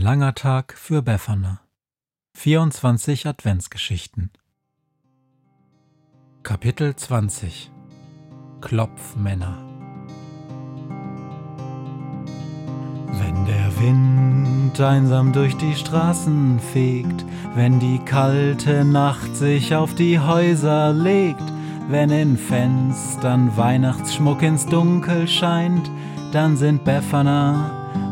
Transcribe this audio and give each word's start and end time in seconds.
langer 0.00 0.34
Tag 0.34 0.72
für 0.78 1.02
Befana. 1.02 1.60
24 2.32 3.26
Adventsgeschichten. 3.26 4.30
Kapitel 6.42 6.96
20 6.96 7.70
Klopfmänner. 8.62 9.58
Wenn 13.12 13.44
der 13.44 13.78
Wind 13.78 14.80
einsam 14.80 15.34
durch 15.34 15.56
die 15.58 15.74
Straßen 15.74 16.60
fegt, 16.60 17.26
wenn 17.54 17.78
die 17.78 17.98
kalte 17.98 18.86
Nacht 18.86 19.36
sich 19.36 19.74
auf 19.74 19.94
die 19.94 20.18
Häuser 20.18 20.94
legt, 20.94 21.44
wenn 21.88 22.08
in 22.08 22.38
Fenstern 22.38 23.54
Weihnachtsschmuck 23.54 24.40
ins 24.40 24.64
Dunkel 24.64 25.28
scheint, 25.28 25.90
dann 26.32 26.56
sind 26.56 26.84
Befana 26.84 27.79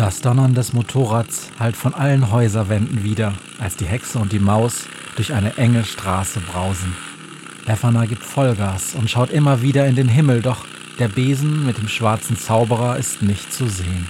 Das 0.00 0.22
Donnern 0.22 0.54
des 0.54 0.72
Motorrads 0.72 1.50
hallt 1.58 1.76
von 1.76 1.92
allen 1.92 2.30
Häuserwänden 2.30 3.04
wieder, 3.04 3.34
als 3.58 3.76
die 3.76 3.84
Hexe 3.84 4.18
und 4.18 4.32
die 4.32 4.38
Maus 4.38 4.86
durch 5.16 5.34
eine 5.34 5.58
enge 5.58 5.84
Straße 5.84 6.40
brausen. 6.40 6.96
Befana 7.66 8.06
gibt 8.06 8.24
Vollgas 8.24 8.94
und 8.94 9.10
schaut 9.10 9.28
immer 9.28 9.60
wieder 9.60 9.86
in 9.86 9.96
den 9.96 10.08
Himmel, 10.08 10.40
doch 10.40 10.64
der 10.98 11.08
Besen 11.08 11.66
mit 11.66 11.76
dem 11.76 11.86
schwarzen 11.86 12.38
Zauberer 12.38 12.96
ist 12.96 13.20
nicht 13.20 13.52
zu 13.52 13.68
sehen. 13.68 14.08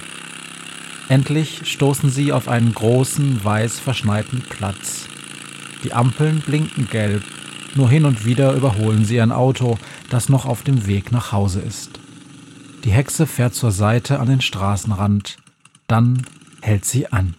Endlich 1.09 1.69
stoßen 1.69 2.09
sie 2.09 2.31
auf 2.31 2.47
einen 2.47 2.73
großen, 2.73 3.43
weiß 3.43 3.81
verschneiten 3.81 4.43
Platz. 4.47 5.09
Die 5.83 5.91
Ampeln 5.91 6.39
blinken 6.39 6.87
gelb, 6.89 7.23
nur 7.75 7.89
hin 7.89 8.05
und 8.05 8.23
wieder 8.23 8.53
überholen 8.53 9.03
sie 9.03 9.19
ein 9.19 9.33
Auto, 9.33 9.77
das 10.09 10.29
noch 10.29 10.45
auf 10.45 10.63
dem 10.63 10.87
Weg 10.87 11.11
nach 11.11 11.33
Hause 11.33 11.59
ist. 11.59 11.99
Die 12.85 12.91
Hexe 12.91 13.27
fährt 13.27 13.55
zur 13.55 13.71
Seite 13.73 14.21
an 14.21 14.29
den 14.29 14.39
Straßenrand, 14.39 15.35
dann 15.91 16.25
hält 16.61 16.85
sie 16.85 17.11
an. 17.11 17.35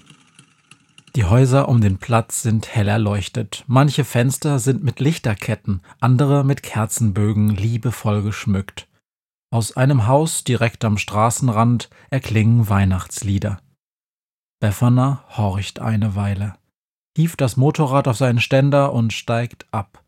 Die 1.17 1.25
Häuser 1.25 1.69
um 1.69 1.81
den 1.81 1.98
Platz 1.98 2.42
sind 2.42 2.75
hell 2.75 2.89
erleuchtet. 2.89 3.64
Manche 3.67 4.05
Fenster 4.05 4.58
sind 4.58 4.84
mit 4.84 5.00
Lichterketten, 5.00 5.81
andere 6.00 6.45
mit 6.45 6.62
Kerzenbögen 6.62 7.48
liebevoll 7.48 8.23
geschmückt. 8.23 8.89
Aus 9.51 9.77
einem 9.77 10.07
Haus 10.07 10.45
direkt 10.45 10.85
am 10.85 10.98
Straßenrand 10.98 11.89
erklingen 12.11 12.68
Weihnachtslieder. 12.68 13.58
Befana 14.61 15.24
horcht 15.36 15.80
eine 15.80 16.14
Weile, 16.14 16.55
hieft 17.17 17.41
das 17.41 17.57
Motorrad 17.57 18.07
auf 18.07 18.17
seinen 18.17 18.41
Ständer 18.41 18.92
und 18.92 19.12
steigt 19.12 19.67
ab. 19.70 20.02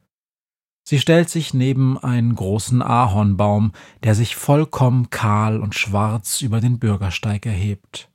Sie 0.86 1.00
stellt 1.00 1.30
sich 1.30 1.54
neben 1.54 1.98
einen 1.98 2.34
großen 2.34 2.82
Ahornbaum, 2.82 3.72
der 4.02 4.14
sich 4.14 4.36
vollkommen 4.36 5.08
kahl 5.08 5.60
und 5.60 5.74
schwarz 5.74 6.42
über 6.42 6.60
den 6.60 6.78
Bürgersteig 6.78 7.46
erhebt. 7.46 8.10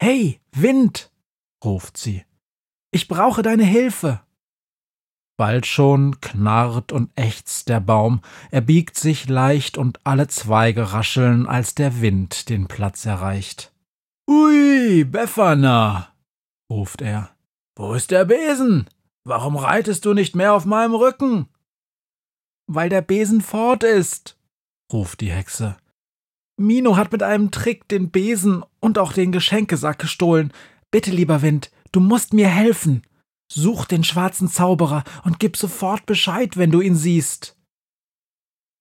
Hey, 0.00 0.40
Wind, 0.52 1.10
ruft 1.64 1.96
sie. 1.96 2.24
Ich 2.90 3.08
brauche 3.08 3.42
deine 3.42 3.64
Hilfe. 3.64 4.20
Bald 5.36 5.66
schon 5.66 6.20
knarrt 6.20 6.92
und 6.92 7.10
ächzt 7.16 7.68
der 7.68 7.80
Baum, 7.80 8.20
er 8.52 8.60
biegt 8.60 8.96
sich 8.96 9.28
leicht 9.28 9.76
und 9.76 9.98
alle 10.04 10.28
Zweige 10.28 10.92
rascheln, 10.92 11.48
als 11.48 11.74
der 11.74 12.00
Wind 12.00 12.48
den 12.48 12.68
Platz 12.68 13.04
erreicht. 13.04 13.72
Ui, 14.30 15.04
Befana, 15.04 16.14
ruft 16.70 17.02
er. 17.02 17.30
Wo 17.76 17.94
ist 17.94 18.12
der 18.12 18.24
Besen? 18.24 18.88
Warum 19.24 19.56
reitest 19.56 20.04
du 20.04 20.14
nicht 20.14 20.36
mehr 20.36 20.54
auf 20.54 20.64
meinem 20.64 20.94
Rücken? 20.94 21.48
Weil 22.66 22.88
der 22.88 23.02
Besen 23.02 23.40
fort 23.40 23.82
ist, 23.82 24.38
ruft 24.92 25.20
die 25.20 25.32
Hexe. 25.32 25.76
Mino 26.56 26.96
hat 26.96 27.12
mit 27.12 27.22
einem 27.22 27.50
Trick 27.50 27.88
den 27.88 28.10
Besen 28.10 28.64
und 28.80 28.98
auch 28.98 29.12
den 29.12 29.32
Geschenkesack 29.32 29.98
gestohlen. 29.98 30.52
Bitte, 30.90 31.10
lieber 31.10 31.42
Wind, 31.42 31.70
du 31.92 32.00
musst 32.00 32.32
mir 32.32 32.48
helfen. 32.48 33.02
Such 33.52 33.84
den 33.86 34.04
schwarzen 34.04 34.48
Zauberer 34.48 35.04
und 35.24 35.38
gib 35.38 35.56
sofort 35.56 36.06
Bescheid, 36.06 36.56
wenn 36.56 36.70
du 36.70 36.80
ihn 36.80 36.94
siehst. 36.94 37.56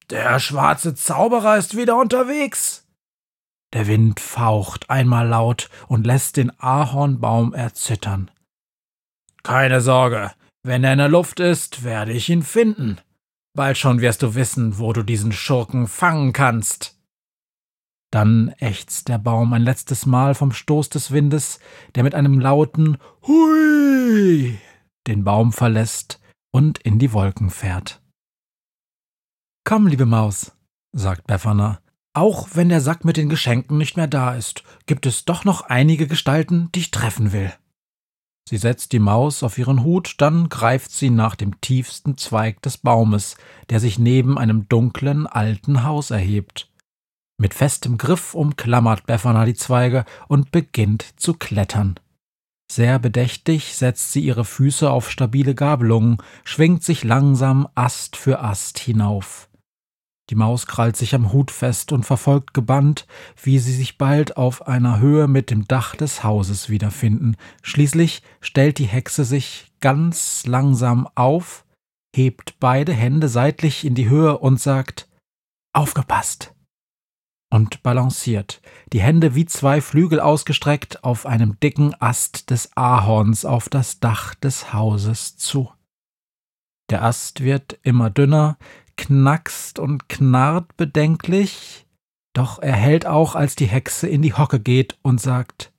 Der 0.10 0.40
schwarze 0.40 0.96
Zauberer 0.96 1.58
ist 1.58 1.76
wieder 1.76 1.98
unterwegs. 1.98 2.88
Der 3.74 3.88
Wind 3.88 4.20
faucht 4.20 4.90
einmal 4.90 5.28
laut 5.28 5.70
und 5.88 6.06
lässt 6.06 6.38
den 6.38 6.52
Ahornbaum 6.60 7.54
erzittern. 7.54 8.30
Keine 9.42 9.82
Sorge, 9.82 10.32
wenn 10.64 10.84
er 10.84 10.94
in 10.94 11.00
der 11.00 11.10
Luft 11.10 11.40
ist, 11.40 11.84
werde 11.84 12.14
ich 12.14 12.30
ihn 12.30 12.44
finden. 12.44 13.00
Bald 13.56 13.78
schon 13.78 14.02
wirst 14.02 14.22
du 14.22 14.36
wissen, 14.36 14.78
wo 14.78 14.94
du 14.94 15.04
diesen 15.04 15.32
Schurken 15.32 15.88
fangen 15.88 16.34
kannst. 16.34 16.93
Dann 18.14 18.54
ächzt 18.60 19.08
der 19.08 19.18
Baum 19.18 19.54
ein 19.54 19.64
letztes 19.64 20.06
Mal 20.06 20.36
vom 20.36 20.52
Stoß 20.52 20.90
des 20.90 21.10
Windes, 21.10 21.60
der 21.96 22.04
mit 22.04 22.14
einem 22.14 22.40
lauten 22.40 23.00
Hui 23.26 24.56
den 25.08 25.24
Baum 25.24 25.52
verlässt 25.52 26.22
und 26.52 26.78
in 26.78 27.00
die 27.00 27.12
Wolken 27.12 27.50
fährt. 27.50 28.04
Komm, 29.66 29.88
liebe 29.88 30.06
Maus, 30.06 30.52
sagt 30.92 31.26
Befana, 31.26 31.80
auch 32.14 32.50
wenn 32.54 32.70
der 32.70 32.82
Sack 32.82 33.04
mit 33.04 33.18
den 33.18 33.30
Geschenken 33.30 33.80
nicht 33.80 33.98
mehr 33.98 34.06
da 34.06 34.36
ist, 34.36 34.64
gibt 34.86 35.08
es 35.08 35.26
doch 35.26 35.44
noch 35.44 35.62
einige 35.62 36.06
Gestalten, 36.06 36.70
die 36.76 36.82
ich 36.82 36.92
treffen 36.92 37.32
will. 37.32 37.52
Sie 38.48 38.58
setzt 38.58 38.92
die 38.92 39.00
Maus 39.00 39.42
auf 39.42 39.58
ihren 39.58 39.84
Hut, 39.84 40.16
dann 40.20 40.50
greift 40.50 40.92
sie 40.92 41.10
nach 41.10 41.34
dem 41.34 41.60
tiefsten 41.62 42.16
Zweig 42.16 42.62
des 42.62 42.78
Baumes, 42.78 43.38
der 43.72 43.80
sich 43.80 43.98
neben 43.98 44.38
einem 44.38 44.70
dunklen 44.70 45.26
alten 45.26 45.84
Haus 45.84 46.12
erhebt. 46.12 46.70
Mit 47.38 47.54
festem 47.54 47.98
Griff 47.98 48.36
umklammert 48.36 49.06
Befana 49.06 49.46
die 49.46 49.56
Zweige 49.56 50.06
und 50.28 50.52
beginnt 50.52 51.20
zu 51.20 51.34
klettern. 51.34 52.00
Sehr 52.72 53.00
bedächtig 53.00 53.76
setzt 53.76 54.12
sie 54.12 54.22
ihre 54.22 54.46
Füße 54.46 54.90
auf 54.90 55.10
stabile 55.10 55.54
Gabelungen, 55.54 56.18
schwingt 56.44 56.84
sich 56.84 57.04
langsam 57.04 57.68
Ast 57.76 58.16
für 58.16 58.40
Ast 58.40 58.80
hinauf. 58.80 59.50
Die 60.30 60.36
Maus 60.36 60.68
krallt 60.68 60.96
sich 60.96 61.14
am 61.14 61.34
Hut 61.34 61.52
fest 61.52 61.92
und 61.92 62.06
verfolgt 62.06 62.54
gebannt, 62.54 63.06
wie 63.42 63.60
sie 63.60 63.74
sich 63.74 63.98
bald 63.98 64.38
auf 64.38 64.68
einer 64.68 65.00
Höhe 65.00 65.28
mit 65.28 65.52
dem 65.52 65.68
Dach 65.68 65.96
des 65.96 66.24
Hauses 66.24 66.70
wiederfinden. 66.70 67.36
Schließlich 67.62 68.24
stellt 68.40 68.80
die 68.80 68.86
Hexe 68.86 69.26
sich 69.26 69.72
ganz 69.82 70.46
langsam 70.46 71.10
auf, 71.16 71.66
hebt 72.16 72.60
beide 72.60 72.94
Hände 72.94 73.28
seitlich 73.28 73.86
in 73.86 73.96
die 73.96 74.10
Höhe 74.10 74.38
und 74.38 74.62
sagt 74.62 75.10
Aufgepasst 75.74 76.53
und 77.54 77.84
balanciert, 77.84 78.64
die 78.94 79.02
Hände 79.02 79.36
wie 79.36 79.46
zwei 79.46 79.80
Flügel 79.80 80.20
ausgestreckt 80.20 81.04
auf 81.04 81.28
einem 81.28 81.60
dicken 81.60 81.94
Ast 82.02 82.50
des 82.50 82.76
Ahorns 82.76 83.46
auf 83.46 83.70
das 83.70 84.00
Dach 84.00 84.34
des 84.34 84.74
Hauses 84.74 85.38
zu. 85.38 85.72
Der 86.90 87.04
Ast 87.04 87.44
wird 87.44 87.78
immer 87.84 88.10
dünner, 88.10 88.58
knackst 88.98 89.78
und 89.78 90.10
knarrt 90.10 90.76
bedenklich, 90.78 91.86
doch 92.34 92.58
er 92.58 92.74
hält 92.74 93.06
auch, 93.06 93.36
als 93.36 93.56
die 93.56 93.68
Hexe 93.68 94.08
in 94.08 94.24
die 94.24 94.34
Hocke 94.34 94.60
geht 94.60 94.98
und 95.04 95.22
sagt 95.22 95.72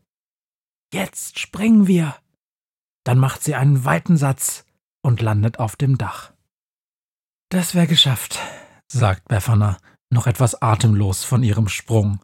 Jetzt 0.93 1.41
springen 1.41 1.89
wir. 1.89 2.15
Dann 3.03 3.19
macht 3.19 3.43
sie 3.43 3.57
einen 3.57 3.85
weiten 3.85 4.17
Satz 4.17 4.65
und 5.03 5.21
landet 5.21 5.59
auf 5.59 5.75
dem 5.75 5.99
Dach. 5.99 6.33
Das 7.49 7.75
wär 7.75 7.89
geschafft, 7.89 8.39
sagt 8.87 9.27
Befana 9.27 9.77
noch 10.13 10.27
etwas 10.27 10.61
atemlos 10.63 11.25
von 11.25 11.43
ihrem 11.43 11.69
Sprung. 11.69 12.21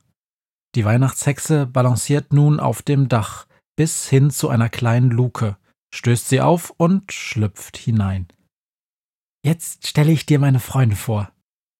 Die 0.74 0.84
Weihnachtshexe 0.84 1.66
balanciert 1.66 2.32
nun 2.32 2.60
auf 2.60 2.82
dem 2.82 3.08
Dach 3.08 3.46
bis 3.76 4.08
hin 4.08 4.30
zu 4.30 4.48
einer 4.48 4.68
kleinen 4.68 5.10
Luke, 5.10 5.56
stößt 5.94 6.28
sie 6.28 6.40
auf 6.40 6.70
und 6.76 7.12
schlüpft 7.12 7.76
hinein. 7.76 8.28
Jetzt 9.44 9.86
stelle 9.86 10.12
ich 10.12 10.26
dir 10.26 10.38
meine 10.38 10.60
Freunde 10.60 10.96
vor, 10.96 11.32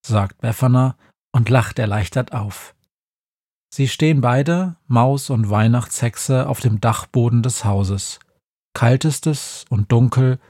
sagt 0.05 0.41
Befana 0.41 0.97
und 1.33 1.49
lacht 1.49 1.79
erleichtert 1.79 2.33
auf. 2.33 2.75
Sie 3.73 3.87
stehen 3.87 4.21
beide, 4.21 4.77
Maus 4.87 5.31
und 5.31 5.51
Weihnachtshexe, 5.51 6.49
auf 6.49 6.61
dem 6.61 6.81
Dachboden 6.81 7.43
des 7.43 7.65
Hauses. 7.65 8.19
Kalt 8.75 9.05
ist 9.05 9.27
es 9.27 9.65
und 9.69 9.93
dunkel 9.93 10.41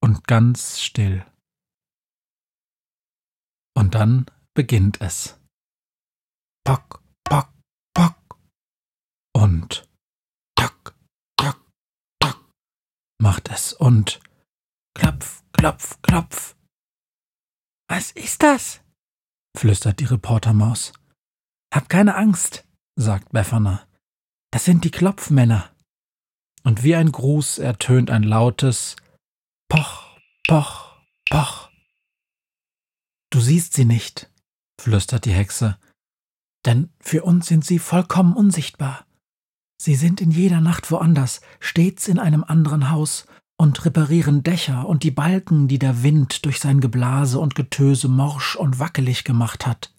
und 0.00 0.26
ganz 0.26 0.80
still. 0.80 1.24
Und 3.76 3.94
dann 3.94 4.26
beginnt 4.54 5.00
es. 5.00 5.38
Pock, 6.64 7.02
pock, 7.24 7.52
pock. 7.94 8.38
Und 9.34 9.88
tack, 10.56 10.94
tack, 11.36 11.60
tack 12.20 12.38
macht 13.24 13.48
es 13.48 13.72
und 13.72 14.20
klopf, 14.94 15.42
klopf, 15.52 16.00
klopf. 16.02 16.56
Was 17.88 18.12
ist 18.12 18.42
das? 18.42 18.80
flüstert 19.56 20.00
die 20.00 20.04
Reportermaus. 20.04 20.92
Hab 21.72 21.88
keine 21.88 22.16
Angst, 22.16 22.66
sagt 22.96 23.32
Befana. 23.32 23.86
Das 24.52 24.64
sind 24.64 24.84
die 24.84 24.90
Klopfmänner. 24.90 25.74
Und 26.64 26.82
wie 26.82 26.94
ein 26.94 27.12
Gruß 27.12 27.58
ertönt 27.58 28.10
ein 28.10 28.22
lautes 28.22 28.96
Poch, 29.68 30.18
Poch, 30.46 30.96
Poch. 31.30 31.70
Du 33.30 33.40
siehst 33.40 33.74
sie 33.74 33.84
nicht, 33.84 34.30
flüstert 34.84 35.24
die 35.24 35.32
Hexe, 35.32 35.78
denn 36.66 36.90
für 37.00 37.24
uns 37.24 37.46
sind 37.46 37.64
sie 37.64 37.78
vollkommen 37.78 38.34
unsichtbar. 38.34 39.06
Sie 39.80 39.94
sind 39.94 40.20
in 40.20 40.30
jeder 40.30 40.60
Nacht 40.60 40.90
woanders, 40.90 41.40
stets 41.58 42.06
in 42.06 42.18
einem 42.18 42.44
anderen 42.44 42.90
Haus 42.90 43.26
und 43.56 43.86
reparieren 43.86 44.42
Dächer 44.42 44.86
und 44.86 45.02
die 45.02 45.10
Balken, 45.10 45.68
die 45.68 45.78
der 45.78 46.02
Wind 46.02 46.44
durch 46.44 46.60
sein 46.60 46.80
Geblase 46.80 47.40
und 47.40 47.54
Getöse 47.54 48.08
morsch 48.08 48.56
und 48.56 48.78
wackelig 48.78 49.24
gemacht 49.24 49.66
hat. 49.66 49.94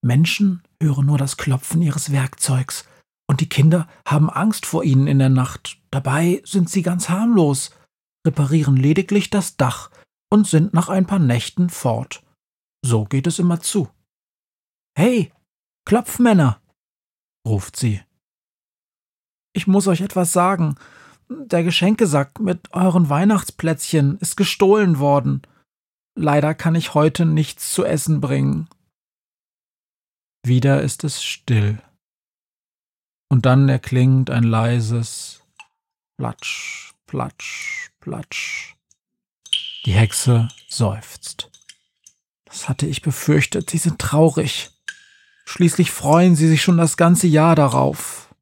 Menschen 0.00 0.62
hören 0.80 1.06
nur 1.06 1.18
das 1.18 1.36
Klopfen 1.36 1.82
ihres 1.82 2.12
Werkzeugs, 2.12 2.86
und 3.28 3.40
die 3.40 3.48
Kinder 3.48 3.88
haben 4.06 4.30
Angst 4.30 4.64
vor 4.64 4.84
ihnen 4.84 5.08
in 5.08 5.18
der 5.18 5.28
Nacht. 5.28 5.78
Dabei 5.90 6.40
sind 6.44 6.70
sie 6.70 6.82
ganz 6.82 7.08
harmlos, 7.08 7.72
reparieren 8.24 8.76
lediglich 8.76 9.30
das 9.30 9.56
Dach 9.56 9.90
und 10.30 10.46
sind 10.46 10.72
nach 10.72 10.88
ein 10.88 11.06
paar 11.06 11.18
Nächten 11.18 11.68
fort. 11.68 12.22
So 12.84 13.04
geht 13.04 13.26
es 13.26 13.38
immer 13.38 13.60
zu. 13.60 13.88
Hey, 14.96 15.32
Klopfmänner, 15.84 16.60
ruft 17.46 17.76
sie. 17.76 18.02
Ich 19.54 19.66
muss 19.66 19.86
euch 19.86 20.00
etwas 20.00 20.32
sagen. 20.32 20.76
Der 21.28 21.62
Geschenkesack 21.62 22.40
mit 22.40 22.72
euren 22.72 23.08
Weihnachtsplätzchen 23.08 24.18
ist 24.18 24.36
gestohlen 24.36 24.98
worden. 24.98 25.42
Leider 26.14 26.54
kann 26.54 26.74
ich 26.74 26.94
heute 26.94 27.24
nichts 27.24 27.72
zu 27.72 27.84
essen 27.84 28.20
bringen. 28.20 28.68
Wieder 30.44 30.82
ist 30.82 31.04
es 31.04 31.22
still. 31.22 31.80
Und 33.30 33.46
dann 33.46 33.68
erklingt 33.68 34.28
ein 34.28 34.42
leises 34.42 35.42
Platsch, 36.18 36.92
Platsch, 37.06 37.90
Platsch. 38.00 38.74
Die 39.86 39.92
Hexe 39.92 40.48
seufzt. 40.68 41.51
Das 42.52 42.68
hatte 42.68 42.86
ich 42.86 43.00
befürchtet, 43.00 43.70
sie 43.70 43.78
sind 43.78 43.98
traurig. 43.98 44.70
Schließlich 45.46 45.90
freuen 45.90 46.36
sie 46.36 46.46
sich 46.48 46.62
schon 46.62 46.76
das 46.76 46.98
ganze 46.98 47.26
Jahr 47.26 47.56
darauf. 47.56 48.32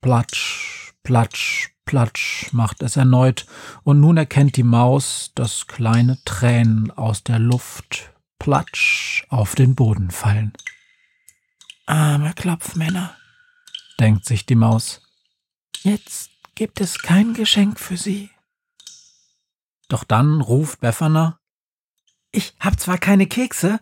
Platsch, 0.00 0.94
Platsch, 1.02 1.68
Platsch 1.84 2.50
macht 2.52 2.82
es 2.82 2.96
erneut, 2.96 3.46
und 3.82 4.00
nun 4.00 4.16
erkennt 4.16 4.56
die 4.56 4.62
Maus, 4.62 5.32
dass 5.34 5.66
kleine 5.66 6.18
Tränen 6.24 6.90
aus 6.92 7.22
der 7.22 7.38
Luft 7.38 8.10
platsch 8.38 9.26
auf 9.28 9.54
den 9.54 9.74
Boden 9.74 10.10
fallen. 10.10 10.54
Arme 11.84 12.32
Klopfmänner, 12.32 13.14
denkt 14.00 14.24
sich 14.24 14.46
die 14.46 14.54
Maus. 14.54 15.02
Jetzt 15.82 16.30
gibt 16.54 16.80
es 16.80 17.02
kein 17.02 17.34
Geschenk 17.34 17.78
für 17.78 17.98
sie. 17.98 18.30
Doch 19.88 20.04
dann 20.04 20.40
ruft 20.40 20.80
Befana. 20.80 21.38
Ich 22.34 22.54
hab 22.60 22.78
zwar 22.80 22.98
keine 22.98 23.26
Kekse, 23.26 23.80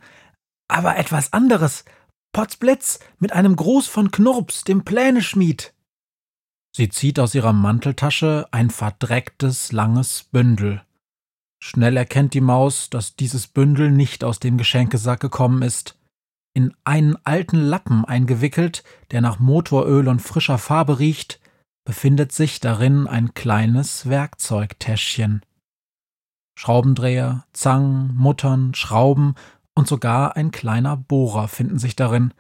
aber 0.69 0.97
etwas 0.97 1.33
anderes. 1.33 1.85
Potzblitz 2.33 3.01
mit 3.19 3.33
einem 3.33 3.57
Gruß 3.57 3.87
von 3.87 4.11
Knurps, 4.11 4.65
dem 4.65 4.85
Pläneschmied. 4.85 5.75
Sie 6.75 6.89
zieht 6.89 7.19
aus 7.19 7.35
ihrer 7.35 7.53
Manteltasche 7.53 8.47
ein 8.51 8.71
verdrecktes, 8.71 9.73
langes 9.73 10.25
Bündel. 10.25 10.83
Schnell 11.63 11.97
erkennt 11.97 12.35
die 12.35 12.41
Maus, 12.41 12.91
dass 12.91 13.17
dieses 13.17 13.47
Bündel 13.47 13.91
nicht 13.91 14.25
aus 14.25 14.41
dem 14.41 14.57
Geschenkesack 14.57 15.21
gekommen 15.21 15.63
ist 15.63 15.97
in 16.55 16.75
einen 16.85 17.17
alten 17.25 17.59
Lappen 17.59 18.05
eingewickelt, 18.05 18.85
der 19.11 19.21
nach 19.21 19.39
Motoröl 19.39 20.09
und 20.09 20.21
frischer 20.21 20.59
Farbe 20.59 20.99
riecht, 20.99 21.41
befindet 21.85 22.33
sich 22.33 22.61
darin 22.61 23.07
ein 23.07 23.35
kleines 23.35 24.09
Werkzeugtäschchen. 24.09 25.43
Schraubendreher, 26.55 27.45
Zangen, 27.53 28.15
Muttern, 28.15 28.75
Schrauben 28.75 29.35
und 29.75 29.89
sogar 29.89 30.37
ein 30.37 30.51
kleiner 30.51 30.97
Bohrer 30.97 31.49
finden 31.49 31.79
sich 31.79 31.97
darin. 31.97 32.35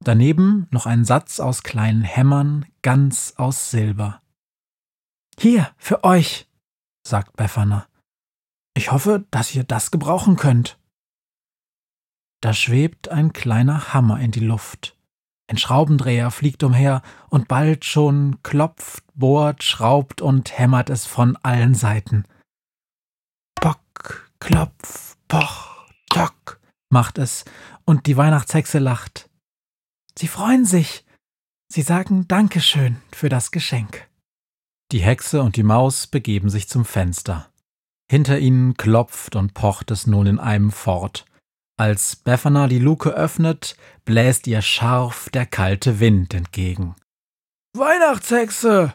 Daneben 0.00 0.66
noch 0.70 0.86
ein 0.86 1.04
Satz 1.04 1.38
aus 1.38 1.62
kleinen 1.62 2.02
Hämmern, 2.02 2.66
ganz 2.82 3.34
aus 3.36 3.70
Silber. 3.70 4.20
Hier, 5.38 5.70
für 5.76 6.04
euch, 6.04 6.48
sagt 7.06 7.36
Befana. 7.36 7.86
Ich 8.74 8.90
hoffe, 8.90 9.24
dass 9.30 9.54
ihr 9.54 9.64
das 9.64 9.90
gebrauchen 9.90 10.36
könnt. 10.36 10.78
Da 12.40 12.52
schwebt 12.52 13.08
ein 13.10 13.32
kleiner 13.32 13.94
Hammer 13.94 14.18
in 14.18 14.32
die 14.32 14.40
Luft. 14.40 14.96
Ein 15.48 15.58
Schraubendreher 15.58 16.30
fliegt 16.30 16.62
umher 16.62 17.02
und 17.28 17.46
bald 17.46 17.84
schon 17.84 18.42
klopft, 18.42 19.04
bohrt, 19.14 19.62
schraubt 19.62 20.20
und 20.20 20.58
hämmert 20.58 20.90
es 20.90 21.06
von 21.06 21.36
allen 21.36 21.74
Seiten. 21.74 22.24
Pock, 23.62 24.28
klopf, 24.40 25.16
poch, 25.28 25.86
tock 26.10 26.58
macht 26.90 27.18
es 27.18 27.44
und 27.84 28.06
die 28.06 28.16
Weihnachtshexe 28.16 28.80
lacht. 28.80 29.30
Sie 30.18 30.26
freuen 30.26 30.64
sich. 30.64 31.04
Sie 31.72 31.82
sagen 31.82 32.26
Dankeschön 32.26 33.00
für 33.12 33.28
das 33.28 33.52
Geschenk. 33.52 34.08
Die 34.90 34.98
Hexe 34.98 35.42
und 35.42 35.54
die 35.54 35.62
Maus 35.62 36.08
begeben 36.08 36.50
sich 36.50 36.68
zum 36.68 36.84
Fenster. 36.84 37.52
Hinter 38.10 38.40
ihnen 38.40 38.76
klopft 38.76 39.36
und 39.36 39.54
pocht 39.54 39.92
es 39.92 40.08
nun 40.08 40.26
in 40.26 40.40
einem 40.40 40.72
fort. 40.72 41.24
Als 41.78 42.16
Befana 42.16 42.66
die 42.66 42.80
Luke 42.80 43.10
öffnet, 43.10 43.76
bläst 44.04 44.48
ihr 44.48 44.60
scharf 44.60 45.30
der 45.30 45.46
kalte 45.46 46.00
Wind 46.00 46.34
entgegen. 46.34 46.96
Weihnachtshexe! 47.74 48.92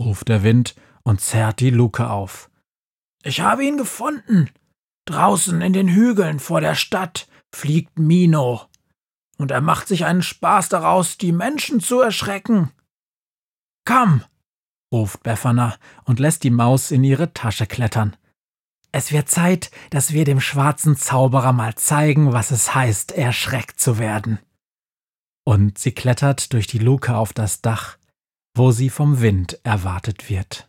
ruft 0.00 0.28
der 0.28 0.42
Wind 0.42 0.74
und 1.04 1.20
zerrt 1.20 1.60
die 1.60 1.70
Luke 1.70 2.10
auf. 2.10 2.50
Ich 3.22 3.40
habe 3.40 3.64
ihn 3.64 3.76
gefunden. 3.76 4.50
Draußen 5.06 5.60
in 5.62 5.72
den 5.72 5.88
Hügeln 5.88 6.38
vor 6.38 6.60
der 6.60 6.74
Stadt 6.74 7.28
fliegt 7.54 7.98
Mino. 7.98 8.62
Und 9.38 9.50
er 9.50 9.60
macht 9.60 9.88
sich 9.88 10.04
einen 10.04 10.22
Spaß 10.22 10.68
daraus, 10.68 11.18
die 11.18 11.32
Menschen 11.32 11.80
zu 11.80 12.00
erschrecken. 12.00 12.70
Komm, 13.84 14.22
ruft 14.92 15.22
Befana 15.22 15.76
und 16.04 16.20
lässt 16.20 16.44
die 16.44 16.50
Maus 16.50 16.90
in 16.90 17.02
ihre 17.02 17.32
Tasche 17.32 17.66
klettern. 17.66 18.16
Es 18.92 19.10
wird 19.10 19.28
Zeit, 19.28 19.70
dass 19.90 20.12
wir 20.12 20.24
dem 20.24 20.40
schwarzen 20.40 20.96
Zauberer 20.96 21.52
mal 21.52 21.74
zeigen, 21.74 22.32
was 22.32 22.50
es 22.50 22.74
heißt, 22.74 23.12
erschreckt 23.12 23.80
zu 23.80 23.98
werden. 23.98 24.38
Und 25.44 25.78
sie 25.78 25.92
klettert 25.92 26.52
durch 26.52 26.66
die 26.66 26.78
Luke 26.78 27.16
auf 27.16 27.32
das 27.32 27.62
Dach, 27.62 27.96
wo 28.54 28.70
sie 28.70 28.90
vom 28.90 29.20
Wind 29.20 29.58
erwartet 29.64 30.28
wird. 30.28 30.68